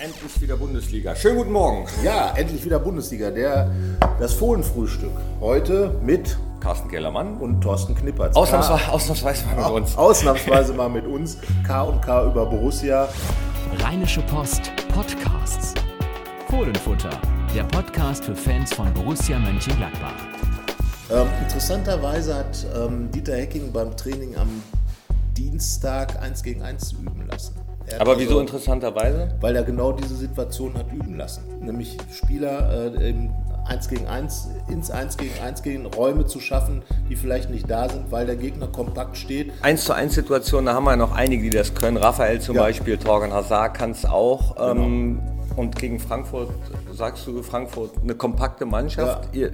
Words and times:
Endlich 0.00 0.40
wieder 0.40 0.56
Bundesliga. 0.56 1.16
Schönen 1.16 1.38
guten 1.38 1.50
Morgen. 1.50 1.84
Ja, 2.04 2.32
endlich 2.36 2.64
wieder 2.64 2.78
Bundesliga. 2.78 3.32
Der, 3.32 3.68
das 4.20 4.32
Fohlenfrühstück. 4.34 5.10
Heute 5.40 5.92
mit 6.04 6.38
Carsten 6.60 6.88
Kellermann. 6.88 7.36
und 7.38 7.60
Thorsten 7.60 7.96
Knippertz. 7.96 8.36
Ausnahmsweise, 8.36 8.92
ausnahmsweise 8.92 9.44
mal 9.46 9.56
mit 9.56 9.82
uns. 9.82 9.96
Ausnahmsweise 9.96 10.72
mal 10.74 10.88
mit 10.88 11.04
uns. 11.04 11.38
K 11.66 11.82
und 11.82 12.00
K 12.00 12.26
über 12.26 12.46
Borussia. 12.46 13.08
Rheinische 13.80 14.22
Post 14.22 14.70
Podcasts. 14.94 15.74
Fohlenfutter, 16.48 17.20
der 17.52 17.64
Podcast 17.64 18.24
für 18.24 18.36
Fans 18.36 18.72
von 18.72 18.94
Borussia 18.94 19.36
Mönchengladbach. 19.40 20.14
Ähm, 21.10 21.26
interessanterweise 21.42 22.36
hat 22.36 22.64
ähm, 22.76 23.10
Dieter 23.10 23.34
Hecking 23.34 23.72
beim 23.72 23.96
Training 23.96 24.36
am 24.36 24.62
Dienstag 25.36 26.22
1 26.22 26.44
gegen 26.44 26.62
1 26.62 26.92
üben 26.92 27.26
lassen. 27.26 27.67
Er 27.92 28.00
Aber 28.00 28.12
also- 28.12 28.22
wieso 28.22 28.40
interessanterweise? 28.40 29.28
Weil 29.40 29.56
er 29.56 29.62
genau 29.62 29.92
diese 29.92 30.14
Situation 30.16 30.74
hat 30.76 30.92
üben 30.92 31.16
lassen. 31.16 31.42
Nämlich 31.60 31.96
Spieler 32.12 32.92
äh, 32.94 33.10
im 33.10 33.30
1 33.66 33.88
gegen 33.88 34.06
1, 34.06 34.48
ins 34.68 34.90
1 34.90 35.16
gegen 35.18 35.38
1 35.44 35.62
gehen, 35.62 35.84
Räume 35.86 36.24
zu 36.26 36.40
schaffen, 36.40 36.82
die 37.10 37.16
vielleicht 37.16 37.50
nicht 37.50 37.70
da 37.70 37.88
sind, 37.88 38.10
weil 38.10 38.24
der 38.26 38.36
Gegner 38.36 38.66
kompakt 38.66 39.16
steht. 39.16 39.52
1 39.62 39.84
zu 39.84 39.92
1 39.92 40.14
Situation, 40.14 40.64
da 40.66 40.74
haben 40.74 40.84
wir 40.84 40.96
noch 40.96 41.12
einige, 41.14 41.42
die 41.42 41.50
das 41.50 41.74
können. 41.74 41.96
Raphael 41.98 42.40
zum 42.40 42.56
Ja. 42.56 42.62
Beispiel, 42.62 42.96
Torgan 42.96 43.32
Hazard 43.32 43.74
kann 43.74 43.90
es 43.90 44.04
auch. 44.06 44.56
Ähm, 44.58 45.20
und 45.56 45.76
gegen 45.76 45.98
Frankfurt, 45.98 46.50
sagst 46.92 47.26
du, 47.26 47.42
Frankfurt, 47.42 47.90
eine 48.02 48.14
kompakte 48.14 48.64
Mannschaft, 48.66 49.34
ihr, 49.34 49.52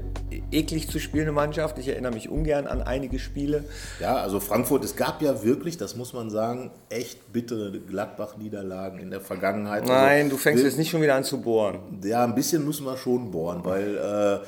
eklig 0.50 0.88
zu 0.90 0.98
spielende 1.00 1.32
Mannschaft. 1.32 1.78
Ich 1.78 1.88
erinnere 1.88 2.12
mich 2.12 2.28
ungern 2.28 2.66
an 2.66 2.82
einige 2.82 3.18
Spiele. 3.18 3.64
Ja, 4.00 4.16
also 4.16 4.40
Frankfurt, 4.40 4.84
es 4.84 4.96
gab 4.96 5.22
ja 5.22 5.42
wirklich, 5.42 5.76
das 5.76 5.96
muss 5.96 6.12
man 6.12 6.30
sagen, 6.30 6.70
echt 6.90 7.32
bittere 7.32 7.72
Gladbach-Niederlagen 7.80 8.98
in 8.98 9.10
der 9.10 9.20
Vergangenheit. 9.20 9.86
Nein, 9.86 10.24
also, 10.24 10.30
du 10.30 10.36
fängst 10.36 10.62
wir- 10.62 10.68
jetzt 10.68 10.78
nicht 10.78 10.90
schon 10.90 11.02
wieder 11.02 11.14
an 11.14 11.24
zu 11.24 11.40
bohren. 11.40 11.78
Ja, 12.04 12.24
ein 12.24 12.34
bisschen 12.34 12.64
müssen 12.64 12.84
wir 12.86 12.96
schon 12.96 13.30
bohren, 13.30 13.60
weil, 13.64 13.96
äh, 13.96 14.46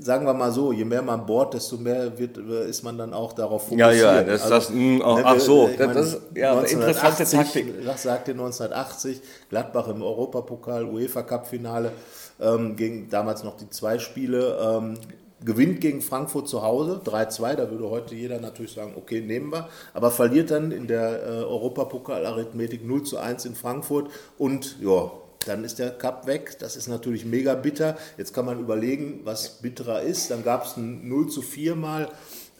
sagen 0.00 0.26
wir 0.26 0.34
mal 0.34 0.50
so, 0.52 0.72
je 0.72 0.84
mehr 0.84 1.02
man 1.02 1.26
bohrt, 1.26 1.54
desto 1.54 1.76
mehr 1.76 2.18
wird, 2.18 2.36
ist 2.38 2.82
man 2.82 2.96
dann 2.98 3.12
auch 3.14 3.32
darauf 3.32 3.70
Ja, 3.70 3.86
fokussiert. 3.88 4.02
ja, 4.02 4.22
das- 4.22 4.48
das- 4.48 4.70
mh, 4.70 5.04
auch- 5.04 5.16
ne, 5.18 5.22
ach 5.26 5.40
so, 5.40 5.68
ich 5.68 5.76
das- 5.76 5.86
meine, 5.86 5.98
das 6.00 6.06
ist- 6.14 6.20
ja, 6.34 6.52
interessante 6.60 7.22
1980, 7.24 7.38
Taktik. 7.64 7.86
Was 7.86 8.02
sagt 8.02 8.28
ihr 8.28 8.34
1980? 8.34 9.20
Gladbach 9.50 9.88
im 9.88 10.02
Europapokal, 10.02 10.84
UEFA-Cup-Finale, 10.84 11.92
ähm, 12.40 12.76
gegen 12.76 13.08
damals 13.10 13.44
noch 13.44 13.56
die 13.56 13.68
zwei 13.70 13.98
Spiele, 13.98 14.58
ähm, 14.62 14.94
gewinnt 15.42 15.80
gegen 15.80 16.02
Frankfurt 16.02 16.48
zu 16.48 16.62
Hause, 16.62 17.00
3-2, 17.02 17.56
da 17.56 17.70
würde 17.70 17.88
heute 17.88 18.14
jeder 18.14 18.38
natürlich 18.40 18.72
sagen, 18.74 18.92
okay, 18.96 19.22
nehmen 19.22 19.50
wir, 19.52 19.68
aber 19.94 20.10
verliert 20.10 20.50
dann 20.50 20.70
in 20.70 20.86
der 20.86 21.22
äh, 21.22 21.44
Europapokal-Arithmetik 21.44 22.86
0 22.86 23.02
zu 23.04 23.18
1 23.18 23.44
in 23.46 23.54
Frankfurt 23.54 24.10
und 24.38 24.76
ja, 24.82 25.10
dann 25.46 25.64
ist 25.64 25.78
der 25.78 25.90
Cup 25.90 26.26
weg. 26.26 26.58
Das 26.58 26.76
ist 26.76 26.88
natürlich 26.88 27.24
mega 27.24 27.54
bitter. 27.54 27.96
Jetzt 28.18 28.34
kann 28.34 28.44
man 28.44 28.60
überlegen, 28.60 29.20
was 29.24 29.60
bitterer 29.60 30.02
ist. 30.02 30.30
Dann 30.30 30.44
gab 30.44 30.66
es 30.66 30.76
ein 30.76 31.08
0 31.08 31.28
zu 31.28 31.42
4 31.42 31.76
mal. 31.76 32.08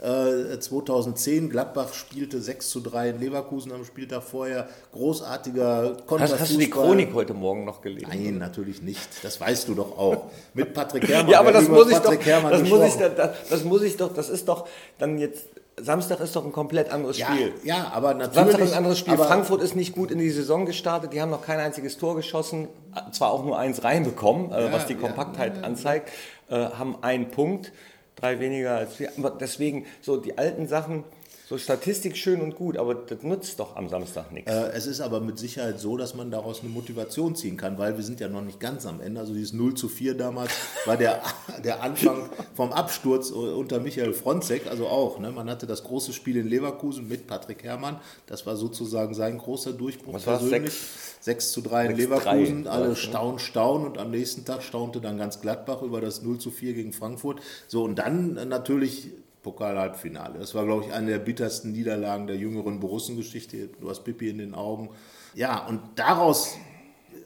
Äh, 0.03 0.59
2010, 0.59 1.51
Gladbach 1.51 1.92
spielte 1.92 2.41
6 2.41 2.70
zu 2.70 2.81
3 2.81 3.11
in 3.11 3.20
Leverkusen 3.20 3.70
am 3.73 3.84
Spieltag 3.84 4.23
vorher. 4.23 4.67
Großartiger 4.92 5.98
Hast, 6.08 6.41
hast 6.41 6.55
du 6.55 6.58
die. 6.58 6.70
Chronik 6.70 7.12
heute 7.12 7.34
Morgen 7.34 7.67
noch 7.67 7.83
gelesen? 7.83 8.06
Nein, 8.08 8.39
natürlich 8.39 8.81
nicht. 8.81 9.23
Das 9.23 9.39
weißt 9.39 9.69
du 9.69 9.75
doch 9.75 9.98
auch. 9.98 10.31
Mit 10.55 10.73
Patrick 10.73 11.06
Herrmann. 11.06 11.31
Ja, 11.31 11.41
aber 11.41 11.53
das 11.53 11.69
muss 11.69 11.91
doch, 11.91 12.03
Patrick 12.03 12.25
Herrmann 12.25 12.51
das 12.51 12.62
muss 12.67 12.83
ich, 12.83 12.95
das, 12.95 13.31
das 13.51 13.64
muss 13.64 13.83
ich 13.83 13.97
doch, 13.98 14.14
das 14.14 14.31
ist 14.31 14.48
doch 14.48 14.67
dann 14.98 15.19
jetzt, 15.19 15.45
Samstag 15.83 16.20
ist 16.20 16.34
doch 16.36 16.45
ein 16.45 16.53
komplett 16.53 16.91
anderes 16.91 17.19
ja, 17.19 17.27
Spiel. 17.27 17.53
ja, 17.64 17.91
aber 17.92 18.14
natürlich. 18.14 18.34
Samstag 18.34 18.61
ist 18.61 18.73
ein 18.73 18.78
anderes 18.78 18.98
Spiel. 18.98 19.17
Frankfurt 19.17 19.62
ist 19.62 19.77
nicht 19.77 19.95
gut 19.95 20.11
in 20.11 20.19
die 20.19 20.31
Saison 20.31 20.67
gestartet. 20.67 21.12
Die 21.12 21.20
haben 21.20 21.31
noch 21.31 21.45
kein 21.45 21.59
einziges 21.59 21.98
Tor 21.98 22.17
geschossen, 22.17 22.69
zwar 23.12 23.31
auch 23.31 23.45
nur 23.45 23.59
eins 23.59 23.84
reinbekommen, 23.84 24.53
äh, 24.53 24.73
was 24.73 24.86
die 24.86 24.95
ja, 24.95 25.01
Kompaktheit 25.01 25.64
anzeigt, 25.64 26.11
äh, 26.48 26.55
haben 26.56 27.03
einen 27.03 27.31
Punkt, 27.31 27.73
drei 28.17 28.41
weniger 28.41 28.77
als 28.77 28.98
wir. 28.98 29.11
Aber 29.19 29.30
deswegen, 29.30 29.86
so 30.01 30.17
die 30.17 30.39
alten 30.39 30.68
Sachen, 30.68 31.05
so 31.50 31.58
Statistik 31.58 32.16
schön 32.16 32.42
und 32.42 32.55
gut, 32.55 32.77
aber 32.77 32.94
das 32.94 33.24
nutzt 33.24 33.58
doch 33.58 33.74
am 33.74 33.88
Samstag 33.88 34.30
nichts. 34.30 34.48
Äh, 34.48 34.70
Es 34.72 34.86
ist 34.86 35.00
aber 35.00 35.20
mit 35.20 35.36
Sicherheit 35.36 35.80
so, 35.80 35.96
dass 35.96 36.14
man 36.14 36.30
daraus 36.30 36.61
eine 36.61 36.68
Motivation 36.68 37.34
ziehen 37.34 37.56
kann, 37.56 37.77
weil 37.77 37.96
wir 37.96 38.05
sind 38.05 38.20
ja 38.20 38.28
noch 38.28 38.42
nicht 38.42 38.61
ganz 38.61 38.86
am 38.86 39.00
Ende. 39.00 39.18
Also 39.18 39.34
dieses 39.34 39.52
0 39.52 39.74
zu 39.74 39.88
4 39.88 40.14
damals 40.14 40.52
war 40.86 40.96
der, 40.96 41.20
der 41.64 41.83
Anfang 41.83 42.28
vom 42.55 42.70
Absturz 42.72 43.33
unter 43.33 43.80
Michael 43.80 44.12
Fronzek, 44.12 44.68
also 44.68 44.86
auch. 44.86 45.18
Ne? 45.18 45.33
Man 45.33 45.50
hatte 45.50 45.66
das 45.66 45.83
große 45.83 46.12
Spiel 46.12 46.36
in 46.36 46.46
Leverkusen 46.46 47.08
mit 47.08 47.27
Patrick 47.27 47.64
Herrmann. 47.64 47.98
Das 48.27 48.46
war 48.46 48.55
sozusagen 48.55 49.14
sein 49.14 49.36
großer 49.36 49.72
Durchbruch 49.72 50.14
Was 50.14 50.22
persönlich. 50.22 50.72
6 51.18 51.50
zu 51.50 51.62
3 51.62 51.86
in 51.86 51.92
6-3 51.94 51.96
Leverkusen, 51.96 52.67
alle 52.68 52.90
war's, 52.90 52.90
ne? 52.90 52.96
staunen, 52.96 53.38
staunen 53.40 53.86
und 53.88 53.98
am 53.98 54.12
nächsten 54.12 54.44
Tag 54.44 54.62
staunte 54.62 55.00
dann 55.00 55.18
ganz 55.18 55.40
Gladbach 55.40 55.82
über 55.82 56.00
das 56.00 56.22
0 56.22 56.38
zu 56.38 56.52
4 56.52 56.74
gegen 56.74 56.92
Frankfurt. 56.92 57.40
So, 57.67 57.82
und 57.82 57.96
dann 57.96 58.36
äh, 58.36 58.44
natürlich 58.44 59.08
Pokal-Halbfinale. 59.42 60.39
Das 60.39 60.55
war, 60.55 60.64
glaube 60.64 60.84
ich, 60.86 60.92
eine 60.92 61.11
der 61.12 61.18
bittersten 61.18 61.73
Niederlagen 61.73 62.27
der 62.27 62.36
jüngeren 62.36 62.80
Borussengeschichte. 62.80 63.68
Du 63.80 63.89
hast 63.89 64.05
Pippi 64.05 64.28
in 64.30 64.39
den 64.39 64.55
Augen. 64.55 64.90
Ja, 65.34 65.67
und 65.67 65.80
daraus, 65.96 66.56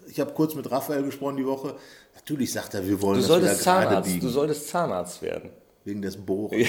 ich 0.09 0.21
habe 0.21 0.33
kurz 0.33 0.55
mit 0.55 0.71
Raphael 0.71 1.03
gesprochen 1.03 1.37
die 1.37 1.47
Woche, 1.47 1.75
natürlich 2.15 2.53
sagt 2.53 2.75
er, 2.75 2.87
wir 2.87 3.01
wollen 3.03 3.15
Du 3.17 3.21
das 3.21 3.29
solltest 3.29 3.61
wieder 3.63 3.73
gerade 3.73 3.89
Zahnarzt, 3.89 4.23
du 4.23 4.29
solltest 4.29 4.69
Zahnarzt 4.69 5.23
werden. 5.23 5.51
Wegen 5.87 6.01
des 6.01 6.17
Bohrens. 6.17 6.67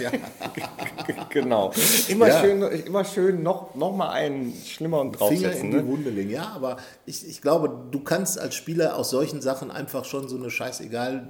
Ja. 0.00 0.10
genau. 1.30 1.72
Immer 2.08 2.28
Ja. 2.28 2.40
schön, 2.42 2.62
immer 2.62 3.04
schön 3.06 3.42
noch, 3.42 3.74
noch 3.74 3.96
mal 3.96 4.10
einen 4.10 4.52
schlimmer 4.52 5.00
und 5.00 5.16
Finger 5.16 5.30
draufsetzen. 5.30 5.64
in 5.64 5.70
die 5.70 5.76
Ne? 5.78 5.86
Wunde 5.86 6.10
legen. 6.10 6.28
Ja, 6.28 6.52
aber 6.54 6.76
ich, 7.06 7.26
ich 7.26 7.40
glaube, 7.40 7.70
du 7.90 8.00
kannst 8.00 8.38
als 8.38 8.54
Spieler 8.54 8.96
aus 8.96 9.08
solchen 9.10 9.40
Sachen 9.40 9.70
einfach 9.70 10.04
schon 10.04 10.28
so 10.28 10.36
eine 10.36 10.50
scheißegal, 10.50 11.28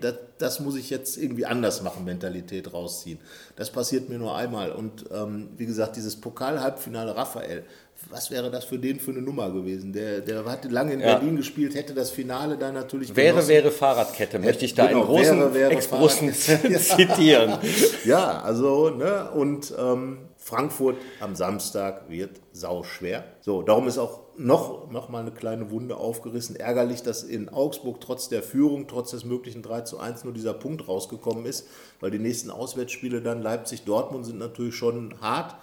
das, 0.00 0.14
das, 0.44 0.60
muss 0.60 0.76
ich 0.76 0.90
jetzt 0.90 1.16
irgendwie 1.16 1.46
anders 1.46 1.82
machen, 1.82 2.04
Mentalität 2.04 2.72
rausziehen. 2.72 3.18
Das 3.56 3.70
passiert 3.70 4.08
mir 4.08 4.18
nur 4.18 4.36
einmal. 4.36 4.70
Und 4.72 5.04
ähm, 5.12 5.48
wie 5.56 5.66
gesagt, 5.66 5.96
dieses 5.96 6.16
Pokal-Halbfinale 6.16 7.16
Raphael, 7.16 7.64
was 8.10 8.30
wäre 8.30 8.50
das 8.50 8.64
für 8.64 8.78
den 8.78 9.00
für 9.00 9.12
eine 9.12 9.22
Nummer 9.22 9.50
gewesen? 9.50 9.92
Der, 9.92 10.20
der 10.20 10.44
hat 10.44 10.70
lange 10.70 10.92
in 10.92 11.00
Ja. 11.00 11.16
Berlin 11.16 11.36
gespielt, 11.36 11.74
hätte 11.74 11.94
das 11.94 12.10
Finale 12.10 12.58
dann 12.58 12.74
natürlich 12.74 13.14
Wäre, 13.16 13.30
genossen. 13.36 13.48
wäre 13.48 13.70
Fahrradkette, 13.70 14.38
möchte 14.38 14.64
ich 14.64 14.74
da 14.74 14.86
genau, 14.86 15.00
einen 15.00 15.06
großen 15.08 15.38
wäre, 15.38 15.54
wäre 15.54 15.70
Ex-Russen 15.72 16.32
zitieren. 16.34 17.58
Ja, 18.04 18.42
also, 18.42 18.90
ne, 18.90 19.30
und 19.30 19.72
ähm, 19.78 20.18
Frankfurt 20.36 20.96
am 21.20 21.34
Samstag 21.34 22.10
wird 22.10 22.32
sau 22.52 22.82
schwer. 22.82 23.24
So, 23.40 23.62
darum 23.62 23.88
ist 23.88 23.96
auch 23.96 24.23
noch, 24.36 24.90
noch 24.90 25.08
mal 25.08 25.20
eine 25.20 25.30
kleine 25.30 25.70
Wunde 25.70 25.96
aufgerissen. 25.96 26.56
Ärgerlich, 26.56 27.02
dass 27.02 27.22
in 27.22 27.48
Augsburg 27.48 28.00
trotz 28.00 28.28
der 28.28 28.42
Führung, 28.42 28.86
trotz 28.88 29.12
des 29.12 29.24
möglichen 29.24 29.62
3 29.62 29.82
zu 29.82 29.98
1 29.98 30.24
nur 30.24 30.32
dieser 30.32 30.54
Punkt 30.54 30.88
rausgekommen 30.88 31.46
ist, 31.46 31.66
weil 32.00 32.10
die 32.10 32.18
nächsten 32.18 32.50
Auswärtsspiele 32.50 33.22
dann 33.22 33.42
Leipzig-Dortmund 33.42 34.26
sind 34.26 34.38
natürlich 34.38 34.74
schon 34.74 35.20
hart. 35.20 35.54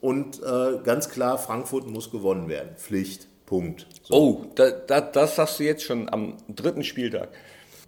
Und 0.00 0.42
äh, 0.42 0.78
ganz 0.84 1.08
klar, 1.08 1.38
Frankfurt 1.38 1.86
muss 1.86 2.10
gewonnen 2.10 2.48
werden. 2.48 2.76
Pflicht, 2.76 3.28
Punkt. 3.46 3.86
So. 4.02 4.14
Oh, 4.14 4.44
da, 4.54 4.70
da, 4.70 5.00
das 5.00 5.36
sagst 5.36 5.58
du 5.58 5.64
jetzt 5.64 5.84
schon 5.84 6.08
am 6.08 6.36
dritten 6.48 6.84
Spieltag. 6.84 7.28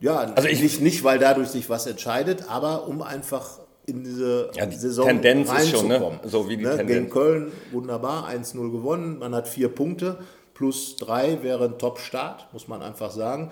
Ja, 0.00 0.18
also 0.18 0.48
ich, 0.48 0.62
nicht, 0.62 0.80
nicht, 0.80 1.04
weil 1.04 1.18
dadurch 1.18 1.48
sich 1.48 1.68
was 1.68 1.86
entscheidet, 1.86 2.48
aber 2.48 2.86
um 2.86 3.02
einfach 3.02 3.58
in 3.88 4.04
diese 4.04 4.50
Ja, 4.54 4.66
die 4.66 4.76
Saison 4.76 5.06
Tendenz 5.06 5.50
ist 5.52 5.70
schon, 5.70 5.88
ne? 5.88 6.20
So 6.24 6.48
wie 6.48 6.56
die 6.56 6.64
ne? 6.64 6.76
Tendenz. 6.76 6.88
Gegen 6.88 7.10
Köln 7.10 7.52
wunderbar, 7.72 8.28
1-0 8.28 8.70
gewonnen, 8.70 9.18
man 9.18 9.34
hat 9.34 9.48
vier 9.48 9.68
Punkte, 9.68 10.18
plus 10.54 10.96
drei 10.96 11.42
wäre 11.42 11.64
ein 11.64 11.78
Top-Start, 11.78 12.52
muss 12.52 12.68
man 12.68 12.82
einfach 12.82 13.10
sagen. 13.10 13.50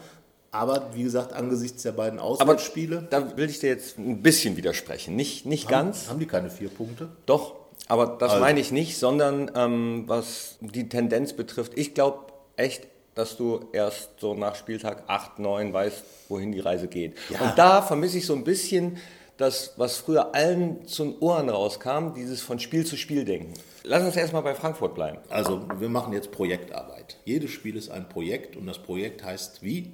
Aber 0.52 0.90
wie 0.94 1.02
gesagt, 1.02 1.32
angesichts 1.32 1.82
der 1.82 1.92
beiden 1.92 2.18
Aber 2.18 2.28
Auswärtsspiele 2.28 3.06
da 3.10 3.36
will 3.36 3.50
ich 3.50 3.58
dir 3.58 3.68
jetzt 3.68 3.98
ein 3.98 4.22
bisschen 4.22 4.56
widersprechen. 4.56 5.14
Nicht, 5.16 5.44
nicht 5.44 5.68
ganz, 5.68 6.08
haben 6.08 6.18
die 6.20 6.26
keine 6.26 6.50
vier 6.50 6.68
Punkte. 6.68 7.08
doch, 7.26 7.54
aber 7.88 8.16
das 8.18 8.32
Also. 8.32 8.42
meine 8.42 8.60
ich 8.60 8.72
nicht, 8.72 8.98
sondern 8.98 9.50
ähm, 9.54 10.04
was 10.06 10.56
die 10.60 10.88
Tendenz 10.88 11.32
betrifft. 11.34 11.72
Ich 11.76 11.94
glaube 11.94 12.32
echt, 12.56 12.86
dass 13.14 13.36
du 13.36 13.60
erst 13.72 14.10
so 14.18 14.34
nach 14.34 14.54
Spieltag 14.54 15.04
8, 15.06 15.38
9 15.38 15.72
weißt, 15.72 16.02
wohin 16.28 16.52
die 16.52 16.60
Reise 16.60 16.86
geht. 16.88 17.16
Ja. 17.30 17.40
Und 17.40 17.58
da 17.58 17.82
vermisse 17.82 18.18
ich 18.18 18.26
so 18.26 18.34
ein 18.34 18.44
bisschen 18.44 18.98
das, 19.36 19.74
was 19.76 19.98
früher 19.98 20.34
allen 20.34 20.86
zu 20.86 21.04
den 21.04 21.18
Ohren 21.20 21.48
rauskam, 21.48 22.14
dieses 22.14 22.40
von 22.40 22.58
Spiel 22.58 22.86
zu 22.86 22.96
Spiel 22.96 23.24
denken. 23.24 23.54
Lass 23.84 24.02
uns 24.02 24.16
erstmal 24.16 24.42
bei 24.42 24.54
Frankfurt 24.54 24.94
bleiben. 24.94 25.18
Also 25.28 25.62
wir 25.78 25.88
machen 25.88 26.12
jetzt 26.12 26.32
Projektarbeit. 26.32 27.18
Jedes 27.24 27.50
Spiel 27.50 27.76
ist 27.76 27.90
ein 27.90 28.08
Projekt 28.08 28.56
und 28.56 28.66
das 28.66 28.78
Projekt 28.78 29.22
heißt 29.22 29.62
wie? 29.62 29.92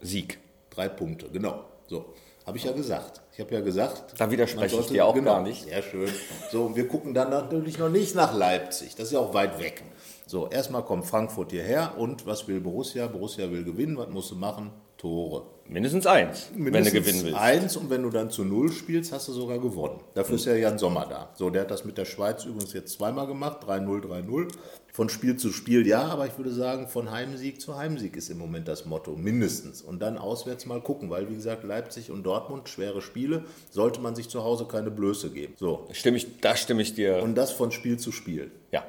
Sieg. 0.00 0.38
Drei 0.70 0.88
Punkte, 0.88 1.28
genau. 1.30 1.64
So, 1.86 2.14
habe 2.46 2.58
ich 2.58 2.64
ja 2.64 2.72
gesagt. 2.72 3.20
Ich 3.32 3.40
habe 3.40 3.54
ja 3.54 3.60
gesagt. 3.60 4.14
Da 4.18 4.30
widerspreche 4.30 4.76
man 4.76 4.84
ich 4.84 4.90
dir 4.90 5.06
auch 5.06 5.14
genau, 5.14 5.34
gar 5.34 5.42
nicht. 5.42 5.64
Sehr 5.64 5.82
schön. 5.82 6.10
So, 6.50 6.64
und 6.64 6.76
wir 6.76 6.86
gucken 6.88 7.14
dann 7.14 7.30
natürlich 7.30 7.78
noch 7.78 7.88
nicht 7.88 8.14
nach 8.14 8.34
Leipzig. 8.34 8.94
Das 8.96 9.06
ist 9.06 9.12
ja 9.12 9.20
auch 9.20 9.34
weit 9.34 9.58
weg. 9.58 9.82
So, 10.26 10.48
erstmal 10.48 10.84
kommt 10.84 11.06
Frankfurt 11.06 11.50
hierher 11.50 11.94
und 11.96 12.26
was 12.26 12.46
will 12.46 12.60
Borussia? 12.60 13.06
Borussia 13.06 13.50
will 13.50 13.64
gewinnen. 13.64 13.96
Was 13.96 14.08
musst 14.10 14.30
du 14.30 14.36
machen? 14.36 14.70
Tore. 15.00 15.46
Mindestens 15.66 16.06
eins, 16.06 16.50
Mindestens 16.54 16.74
wenn 16.74 16.84
du 16.84 16.90
gewinnen 16.90 17.24
willst. 17.24 17.38
Eins 17.38 17.76
und 17.78 17.88
wenn 17.88 18.02
du 18.02 18.10
dann 18.10 18.28
zu 18.28 18.44
null 18.44 18.70
spielst, 18.70 19.12
hast 19.12 19.28
du 19.28 19.32
sogar 19.32 19.58
gewonnen. 19.58 19.98
Dafür 20.12 20.34
ist 20.34 20.44
ja 20.44 20.54
Jan 20.54 20.78
Sommer 20.78 21.06
da. 21.08 21.30
So, 21.34 21.48
der 21.48 21.62
hat 21.62 21.70
das 21.70 21.86
mit 21.86 21.96
der 21.96 22.04
Schweiz 22.04 22.44
übrigens 22.44 22.74
jetzt 22.74 22.92
zweimal 22.92 23.26
gemacht, 23.26 23.64
3-0, 23.64 24.02
3-0. 24.02 24.48
Von 24.92 25.08
Spiel 25.08 25.36
zu 25.36 25.52
Spiel 25.52 25.86
ja, 25.86 26.02
aber 26.02 26.26
ich 26.26 26.36
würde 26.36 26.50
sagen, 26.50 26.86
von 26.86 27.10
Heimsieg 27.10 27.62
zu 27.62 27.78
Heimsieg 27.78 28.14
ist 28.14 28.28
im 28.28 28.36
Moment 28.36 28.68
das 28.68 28.84
Motto, 28.84 29.12
mindestens. 29.12 29.80
Und 29.80 30.02
dann 30.02 30.18
auswärts 30.18 30.66
mal 30.66 30.82
gucken, 30.82 31.08
weil 31.08 31.30
wie 31.30 31.36
gesagt, 31.36 31.64
Leipzig 31.64 32.10
und 32.10 32.24
Dortmund, 32.24 32.68
schwere 32.68 33.00
Spiele, 33.00 33.44
sollte 33.70 34.02
man 34.02 34.14
sich 34.14 34.28
zu 34.28 34.44
Hause 34.44 34.66
keine 34.66 34.90
Blöße 34.90 35.30
geben. 35.30 35.54
So. 35.56 35.88
Stimme 35.92 36.18
ich, 36.18 36.40
da 36.40 36.56
stimme 36.56 36.82
ich 36.82 36.94
dir. 36.94 37.22
Und 37.22 37.36
das 37.36 37.52
von 37.52 37.70
Spiel 37.70 37.98
zu 37.98 38.12
Spiel. 38.12 38.50
Ja. 38.70 38.84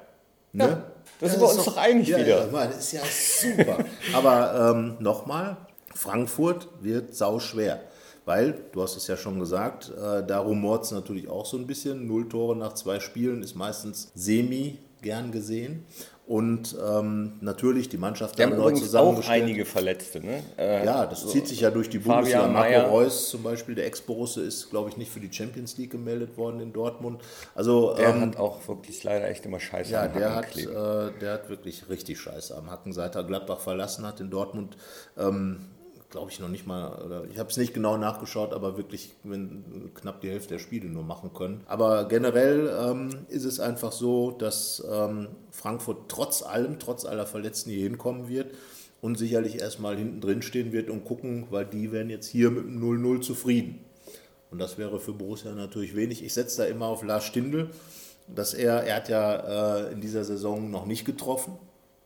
Ne? 0.52 0.64
Ja, 0.64 0.92
das, 1.22 1.32
sind 1.32 1.40
wir 1.40 1.48
uns 1.48 1.58
doch, 1.58 1.66
doch 1.66 1.78
einig 1.78 2.10
ja, 2.10 2.18
wieder. 2.18 2.52
Ja, 2.52 2.68
das 2.68 2.80
ist 2.80 2.92
ja 2.92 3.02
super. 3.06 3.86
aber 4.14 4.74
ähm, 4.76 4.98
nochmal, 5.00 5.56
Frankfurt 5.96 6.68
wird 6.82 7.16
sau 7.16 7.40
schwer. 7.40 7.82
Weil, 8.26 8.54
du 8.72 8.84
hast 8.84 8.96
es 8.96 9.08
ja 9.08 9.18
schon 9.18 9.40
gesagt, 9.40 9.90
äh, 9.90 10.26
da 10.26 10.40
rumort 10.40 10.84
es 10.84 10.92
natürlich 10.92 11.28
auch 11.28 11.46
so 11.46 11.58
ein 11.58 11.66
bisschen. 11.66 12.08
Null 12.08 12.30
Tore 12.30 12.56
nach 12.56 12.74
zwei 12.74 13.00
Spielen 13.00 13.42
ist 13.42 13.56
meistens 13.56 14.12
semi 14.14 14.78
gern 15.02 15.32
gesehen. 15.32 15.86
Und 16.28 16.78
ähm, 16.88 17.34
natürlich 17.42 17.90
die 17.90 17.98
Mannschaft 17.98 18.40
haben 18.40 18.56
neu 18.56 18.72
zusammengestellt. 18.72 19.42
auch 19.42 19.44
einige 19.44 19.66
Verletzte. 19.66 20.22
Ne? 20.22 20.44
Äh, 20.58 20.86
ja, 20.86 21.06
das 21.06 21.22
so 21.22 21.28
zieht 21.28 21.46
sich 21.46 21.60
ja 21.60 21.72
durch 21.72 21.90
die 21.90 21.98
Bundesliga. 21.98 22.48
Marco 22.48 22.88
Reus 22.88 23.30
zum 23.30 23.44
Beispiel, 23.44 23.76
der 23.76 23.86
Ex-Borusse, 23.88 24.42
ist, 24.42 24.70
glaube 24.70 24.90
ich, 24.90 24.96
nicht 24.96 25.12
für 25.12 25.20
die 25.20 25.34
Champions 25.34 25.78
League 25.78 25.92
gemeldet 25.92 26.38
worden 26.38 26.62
in 26.62 26.72
Dortmund. 26.72 27.22
Also, 27.54 27.96
der 27.96 28.10
ähm, 28.10 28.22
hat 28.22 28.38
auch 28.38 28.66
wirklich 28.66 29.04
leider 29.04 29.28
echt 29.28 29.46
immer 29.46 29.60
Scheiße 29.60 29.92
ja, 29.92 30.06
am 30.06 30.14
der 30.14 30.36
hat, 30.36 30.56
äh, 30.56 31.20
der 31.20 31.34
hat 31.34 31.50
wirklich 31.50 31.90
richtig 31.90 32.20
Scheiße 32.22 32.56
am 32.56 32.72
Hacken, 32.72 32.94
seit 32.94 33.16
er 33.16 33.26
Gladbach 33.26 33.60
verlassen 33.60 34.06
hat 34.06 34.22
in 34.22 34.30
Dortmund. 34.30 34.78
Ähm, 35.18 35.66
glaube 36.12 36.30
ich, 36.30 36.40
noch 36.40 36.50
nicht 36.50 36.68
mal, 36.68 37.02
oder 37.04 37.24
ich 37.32 37.40
habe 37.40 37.50
es 37.50 37.58
nicht 37.58 37.74
genau 37.74 37.98
nachgeschaut, 37.98 38.54
aber 38.54 38.78
wirklich 38.78 39.14
wenn, 39.24 39.92
knapp 39.96 40.22
die 40.22 40.30
Hälfte 40.30 40.56
der 40.56 40.60
Spiele 40.60 40.88
nur 40.90 41.04
machen 41.04 41.34
können. 41.34 41.62
Aber 41.68 42.08
generell 42.08 42.70
ähm, 42.80 43.10
ist 43.30 43.46
es 43.46 43.60
einfach 43.60 43.94
so, 43.94 44.32
dass 44.32 44.84
ähm, 44.92 45.30
Frankfurt 45.52 46.10
trotz 46.10 46.44
allem, 46.44 46.80
trotz 46.80 47.06
aller 47.06 47.26
Verletzten 47.26 47.72
hier 47.72 47.84
hinkommen 47.84 48.28
wird 48.28 48.54
und 49.02 49.18
sicherlich 49.18 49.60
erstmal 49.60 49.98
hinten 49.98 50.22
drin 50.22 50.42
stehen 50.42 50.74
wird 50.74 50.90
und 50.90 51.06
gucken, 51.06 51.48
weil 51.50 51.66
die 51.66 51.92
werden 51.92 52.10
jetzt 52.10 52.28
hier 52.28 52.52
mit 52.52 52.66
dem 52.66 52.84
0-0 52.84 53.22
zufrieden. 53.22 53.80
Und 54.52 54.60
das 54.60 54.78
wäre 54.78 55.00
für 55.00 55.14
Borussia 55.14 55.54
natürlich 55.54 55.96
wenig. 55.96 56.24
Ich 56.24 56.34
setze 56.34 56.64
da 56.64 56.68
immer 56.68 56.88
auf 56.88 57.04
Lars 57.04 57.24
Stindl, 57.24 57.70
dass 58.28 58.54
er, 58.54 58.84
er 58.84 58.98
hat 58.98 59.08
ja 59.08 59.86
äh, 59.86 59.94
in 59.94 60.02
dieser 60.02 60.26
Saison 60.26 60.70
noch 60.70 60.86
nicht 60.86 61.06
getroffen 61.06 61.58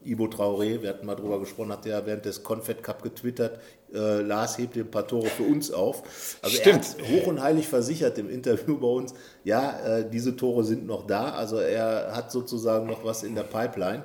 Ibo 0.05 0.25
Traoré, 0.25 0.81
wir 0.81 0.89
hatten 0.89 1.05
mal 1.05 1.15
drüber 1.15 1.39
gesprochen, 1.39 1.71
hat 1.71 1.85
ja 1.85 2.05
während 2.05 2.25
des 2.25 2.43
Confed 2.43 2.83
Cup 2.83 3.03
getwittert, 3.03 3.59
äh, 3.93 4.21
Lars 4.21 4.57
hebt 4.57 4.77
ein 4.77 4.89
paar 4.89 5.07
Tore 5.07 5.27
für 5.27 5.43
uns 5.43 5.71
auf. 5.71 6.03
Also 6.41 6.57
Stimmt. 6.57 6.95
er 6.97 7.03
hat 7.03 7.09
hoch 7.09 7.27
und 7.27 7.41
heilig 7.41 7.67
versichert 7.67 8.17
im 8.17 8.29
Interview 8.29 8.77
bei 8.77 8.87
uns, 8.87 9.13
ja, 9.43 9.79
äh, 9.79 10.09
diese 10.09 10.35
Tore 10.35 10.63
sind 10.63 10.85
noch 10.85 11.07
da, 11.07 11.29
also 11.31 11.57
er 11.57 12.15
hat 12.15 12.31
sozusagen 12.31 12.87
noch 12.87 13.03
was 13.03 13.23
in 13.23 13.35
der 13.35 13.43
Pipeline. 13.43 14.03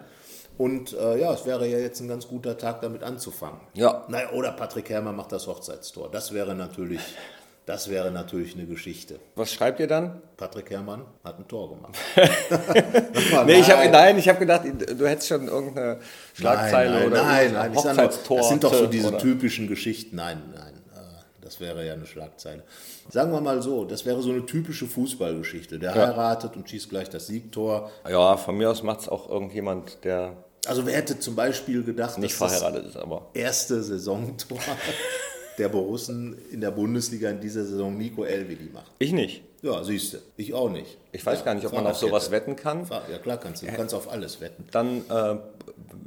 Und 0.59 0.93
äh, 0.93 1.19
ja, 1.19 1.33
es 1.33 1.47
wäre 1.47 1.67
ja 1.67 1.79
jetzt 1.79 2.01
ein 2.01 2.09
ganz 2.09 2.29
guter 2.29 2.59
Tag, 2.59 2.83
damit 2.83 3.03
anzufangen. 3.03 3.61
Ja. 3.73 4.05
Naja, 4.09 4.31
oder 4.33 4.53
Patrick 4.53 4.91
Herrmann 4.91 5.17
macht 5.17 5.33
das 5.33 5.47
Hochzeitstor. 5.47 6.11
Das 6.11 6.35
wäre 6.35 6.55
natürlich 6.55 7.01
das 7.71 7.89
wäre 7.89 8.11
natürlich 8.11 8.55
eine 8.57 8.67
Geschichte. 8.67 9.21
Was 9.37 9.53
schreibt 9.53 9.79
ihr 9.79 9.87
dann? 9.87 10.21
Patrick 10.37 10.71
Herrmann 10.71 11.05
hat 11.23 11.39
ein 11.39 11.47
Tor 11.47 11.71
gemacht. 11.71 11.95
nee, 13.47 13.61
ich 13.61 13.71
hab, 13.71 13.89
nein, 13.93 14.19
ich 14.19 14.29
habe 14.29 14.41
gedacht, 14.41 14.63
du 14.65 15.07
hättest 15.07 15.29
schon 15.29 15.47
irgendeine 15.47 16.01
Schlagzeile 16.35 16.91
nein, 16.91 16.99
nein, 16.99 17.13
oder 17.13 17.23
nein, 17.23 17.53
nein, 17.53 17.75
Hochzeitstor. 17.77 18.39
Das 18.39 18.49
sind 18.49 18.65
doch 18.65 18.75
so 18.75 18.89
diese 18.89 19.09
oder? 19.09 19.19
typischen 19.19 19.69
Geschichten. 19.69 20.17
Nein, 20.17 20.43
nein, 20.53 20.75
äh, 20.97 20.99
das 21.41 21.61
wäre 21.61 21.87
ja 21.87 21.93
eine 21.93 22.07
Schlagzeile. 22.07 22.65
Sagen 23.09 23.31
wir 23.31 23.41
mal 23.41 23.63
so, 23.63 23.85
das 23.85 24.05
wäre 24.05 24.21
so 24.21 24.31
eine 24.31 24.45
typische 24.47 24.89
Fußballgeschichte. 24.89 25.79
Der 25.79 25.95
ja. 25.95 26.09
heiratet 26.09 26.57
und 26.57 26.69
schießt 26.69 26.91
gleich 26.91 27.09
das 27.09 27.29
Siegtor. 27.29 27.93
Ja, 28.09 28.37
von 28.37 28.57
mir 28.57 28.69
aus 28.69 28.83
macht 28.83 29.03
es 29.03 29.09
auch 29.09 29.29
irgendjemand, 29.29 30.03
der 30.03 30.33
also 30.67 30.85
wer 30.85 30.95
hätte 30.95 31.19
zum 31.19 31.37
Beispiel 31.37 31.83
gedacht, 31.85 32.19
nicht 32.19 32.35
verheiratet 32.35 32.87
ist, 32.87 32.97
aber 32.97 33.29
erste 33.33 33.83
Saisontor 33.83 34.59
der 35.61 35.69
Borussen 35.69 36.37
in 36.51 36.61
der 36.61 36.71
Bundesliga 36.71 37.31
in 37.31 37.41
dieser 37.41 37.65
Saison 37.65 37.97
Nico 37.97 38.25
Elvedi 38.25 38.71
macht. 38.73 38.91
Ich 38.99 39.13
nicht. 39.13 39.43
Ja, 39.63 39.85
siehst 39.85 40.15
du. 40.15 40.19
Ich 40.37 40.55
auch 40.55 40.71
nicht. 40.71 40.97
Ich 41.13 41.25
weiß 41.25 41.41
ja, 41.41 41.45
gar 41.45 41.55
nicht, 41.55 41.67
ob 41.67 41.73
man 41.73 41.87
auf 41.87 41.99
sowas 41.99 42.31
wetten 42.31 42.57
kann. 42.57 42.87
Ja, 42.91 43.19
klar 43.19 43.39
kannst 43.39 43.63
du. 43.63 43.67
Du 43.67 43.73
kannst 43.73 43.95
auf 43.95 44.11
alles 44.11 44.41
wetten. 44.41 44.65
Dann 44.71 45.03
äh, 45.11 45.37